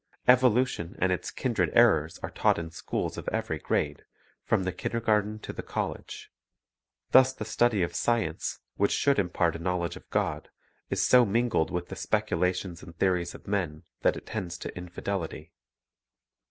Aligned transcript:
Evolution 0.27 0.95
and 0.99 1.11
its 1.11 1.29
kindred 1.29 1.69
errors 1.73 2.17
are 2.23 2.31
taught 2.31 2.57
in 2.57 2.71
schools 2.71 3.19
of 3.19 3.27
every 3.29 3.59
grade, 3.59 4.03
from 4.43 4.63
the 4.63 4.71
kindergarten 4.71 5.37
to 5.37 5.53
the 5.53 5.61
college. 5.61 6.31
Thus 7.11 7.33
the 7.33 7.45
study 7.45 7.83
of 7.83 7.93
science, 7.93 8.61
which 8.77 8.89
should 8.91 9.19
impart 9.19 9.57
a 9.57 9.59
knowledge 9.59 9.95
of 9.97 10.09
God, 10.09 10.49
is 10.89 11.05
so 11.05 11.23
mingled 11.23 11.69
with 11.69 11.89
the 11.89 11.95
speculations 11.95 12.81
and 12.81 12.97
theories 12.97 13.35
of 13.35 13.45
men 13.47 13.83
that 14.01 14.17
it 14.17 14.25
tends 14.25 14.57
to 14.57 14.75
infidelity. 14.75 15.51